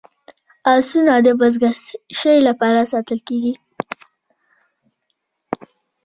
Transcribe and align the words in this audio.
اسونه 0.73 1.13
د 1.25 1.27
بزکشۍ 1.39 2.37
لپاره 2.47 2.89
ساتل 2.91 3.19
کیږي. 3.27 3.53